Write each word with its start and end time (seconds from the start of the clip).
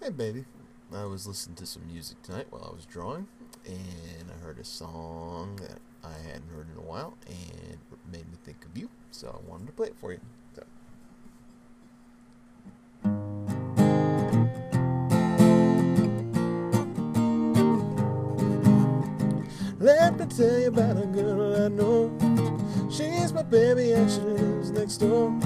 Hey, 0.00 0.10
baby. 0.10 0.44
I 0.94 1.06
was 1.06 1.26
listening 1.26 1.56
to 1.56 1.66
some 1.66 1.84
music 1.88 2.22
tonight 2.22 2.46
while 2.50 2.64
I 2.70 2.74
was 2.74 2.86
drawing, 2.86 3.26
and 3.66 4.30
I 4.30 4.44
heard 4.44 4.60
a 4.60 4.64
song 4.64 5.56
that 5.56 5.80
I 6.04 6.12
hadn't 6.24 6.48
heard 6.54 6.68
in 6.70 6.78
a 6.78 6.86
while, 6.86 7.14
and 7.26 7.72
it 7.72 7.98
made 8.10 8.24
me 8.30 8.38
think 8.44 8.64
of 8.64 8.78
you, 8.78 8.90
so 9.10 9.28
I 9.28 9.50
wanted 9.50 9.66
to 9.66 9.72
play 9.72 9.88
it 9.88 9.96
for 9.98 10.12
you. 10.12 10.20
So. 10.54 10.62
Let 19.80 20.16
me 20.16 20.26
tell 20.26 20.60
you 20.60 20.68
about 20.68 21.02
a 21.02 21.06
girl 21.06 21.64
I 21.64 21.68
know. 21.68 22.16
She's 22.88 23.32
my 23.32 23.42
baby 23.42 23.92
and 23.92 24.08
she 24.08 24.20
lives 24.20 24.70
next 24.70 24.98
door. 24.98 25.36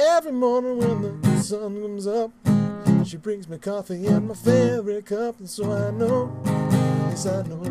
Every 0.00 0.32
morning 0.32 0.78
when 0.78 1.20
the 1.22 1.40
sun 1.40 1.80
comes 1.80 2.08
up, 2.08 2.32
she 3.04 3.16
brings 3.16 3.48
me 3.48 3.58
coffee 3.58 4.06
in 4.06 4.28
my 4.28 4.34
favorite 4.34 5.06
cup, 5.06 5.38
and 5.40 5.48
so 5.48 5.72
I 5.72 5.90
know, 5.90 6.32
yes 7.10 7.26
I 7.26 7.42
know, 7.42 7.62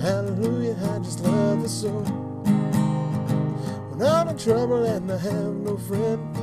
hallelujah, 0.00 0.76
I 0.90 0.98
just 0.98 1.20
love 1.20 1.62
her 1.62 1.68
so. 1.68 1.90
When 3.90 4.02
I'm 4.02 4.28
in 4.28 4.38
trouble 4.38 4.84
and 4.84 5.10
I 5.10 5.18
have 5.18 5.54
no 5.54 5.76
friend, 5.76 6.36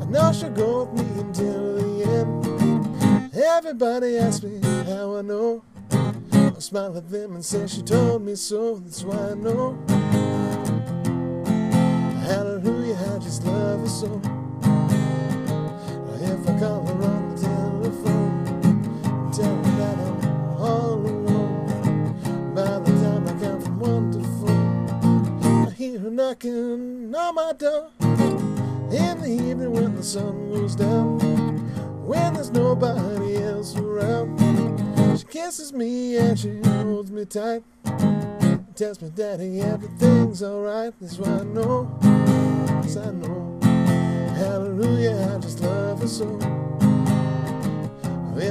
I 0.00 0.04
know 0.06 0.32
she'll 0.32 0.50
go 0.50 0.84
with 0.84 1.00
me 1.04 1.20
until 1.20 1.76
the 1.76 2.04
end. 2.04 3.34
Everybody 3.34 4.16
asks 4.18 4.44
me 4.44 4.60
how 4.86 5.16
I 5.16 5.22
know. 5.22 5.62
I 5.92 6.58
smile 6.58 6.96
at 6.96 7.08
them 7.10 7.34
and 7.34 7.44
say 7.44 7.66
she 7.66 7.82
told 7.82 8.22
me 8.22 8.36
so. 8.36 8.76
That's 8.76 9.02
why 9.02 9.30
I 9.30 9.34
know. 9.34 9.78
By 22.54 22.78
the 22.80 22.92
time 23.00 23.28
I 23.28 23.32
count 23.40 23.62
from 23.62 23.78
one 23.78 24.10
I 25.66 25.70
hear 25.70 25.98
her 26.00 26.10
knocking 26.10 27.14
on 27.14 27.34
my 27.34 27.52
door. 27.52 27.90
In 28.00 29.20
the 29.20 29.28
evening 29.28 29.72
when 29.72 29.94
the 29.94 30.02
sun 30.02 30.50
goes 30.50 30.74
down, 30.74 31.20
when 32.04 32.34
there's 32.34 32.50
nobody 32.50 33.36
else 33.42 33.76
around, 33.76 34.38
she 35.18 35.24
kisses 35.26 35.72
me 35.72 36.16
and 36.16 36.38
she 36.38 36.60
holds 36.60 37.10
me 37.10 37.24
tight. 37.24 37.62
Tells 38.74 39.00
me, 39.00 39.10
Daddy, 39.14 39.60
everything's 39.60 40.42
alright. 40.42 40.92
That's 41.00 41.18
why 41.18 41.30
I 41.30 41.44
know, 41.44 41.88
yes 42.82 42.96
I 42.96 43.10
know. 43.12 43.58
Hallelujah, 44.34 45.34
I 45.34 45.38
just 45.38 45.60
love 45.60 46.00
her 46.00 46.08
so. 46.08 46.26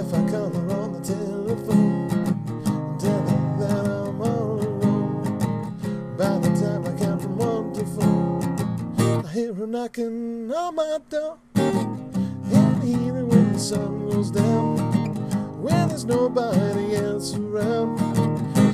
If 0.10 0.16
I 0.16 0.32
call 0.32 0.50
her 0.50 0.72
on 0.82 0.94
the 0.94 1.02
telephone, 1.02 2.10
and 2.10 3.00
tell 3.00 3.22
her 3.22 3.58
that 3.60 3.86
I'm 3.86 4.20
all 4.20 4.60
alone. 4.60 6.18
By 6.18 6.40
the 6.40 6.50
time 6.60 6.84
I 6.88 6.98
count 6.98 7.22
from 7.22 7.38
one 7.38 7.74
to 7.74 7.86
four, 7.86 9.24
I 9.24 9.32
hear 9.32 9.54
her 9.54 9.68
knocking 9.68 10.52
on 10.52 10.74
my 10.74 10.98
door. 11.12 11.38
The 11.54 12.88
evening 12.88 13.30
when 13.30 13.54
the 13.54 13.60
sun 13.60 14.10
goes 14.10 14.32
down, 14.32 14.78
when 15.62 15.90
there's 15.90 16.06
nobody 16.06 16.96
else 16.96 17.36
around, 17.36 18.00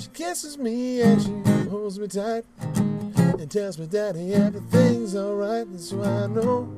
she 0.01 0.07
kisses 0.13 0.57
me 0.57 1.01
and 1.01 1.21
she 1.21 1.33
holds 1.69 1.99
me 1.99 2.07
tight 2.07 2.45
and 2.77 3.51
tells 3.51 3.77
me, 3.77 3.87
Daddy, 3.87 4.33
everything's 4.35 5.17
alright. 5.17 5.69
That's 5.69 5.91
why 5.91 6.07
I 6.07 6.27
know, 6.27 6.69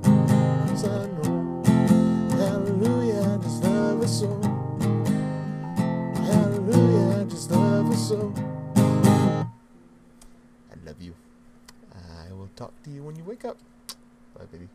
so. 4.18 4.26
Hallelujah, 6.26 7.22
I 7.22 7.24
just 7.30 7.52
love 7.52 7.86
her 7.86 7.96
so. 7.96 8.34
I 8.76 9.46
love 10.84 11.00
you. 11.00 11.14
I 11.94 12.34
will 12.34 12.50
talk 12.56 12.74
to 12.86 12.90
you 12.90 13.04
when 13.04 13.16
you 13.16 13.24
wake 13.24 13.46
up. 13.46 13.60
Bye, 14.34 14.46
baby. 14.52 14.70